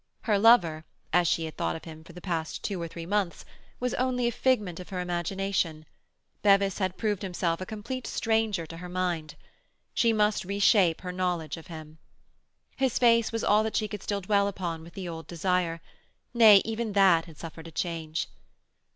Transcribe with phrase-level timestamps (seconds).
[0.21, 3.45] Her lover, as she had thought of him for the past two or three months,
[3.79, 5.85] was only a figment of her imagination;
[6.41, 9.35] Bevis had proved himself a complete stranger to her mind;
[9.93, 11.99] she must reshape her knowledge of him.
[12.77, 15.81] His face was all that she could still dwell upon with the old desire;
[16.33, 18.27] nay, even that had suffered a change.